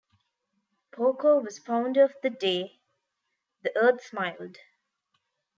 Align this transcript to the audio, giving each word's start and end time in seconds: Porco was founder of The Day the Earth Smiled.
Porco 0.91 1.39
was 1.41 1.59
founder 1.59 2.03
of 2.05 2.15
The 2.23 2.31
Day 2.31 2.79
the 3.61 3.71
Earth 3.77 4.03
Smiled. 4.03 4.57